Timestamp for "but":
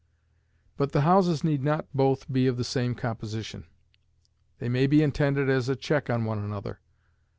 0.77-0.93